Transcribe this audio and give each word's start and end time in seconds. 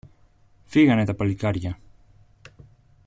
φύγανε 0.65 1.05
τα 1.05 1.13
παλικάρια 1.13 1.79